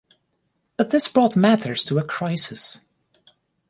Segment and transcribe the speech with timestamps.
[0.77, 2.81] But this brought matters to a crisis.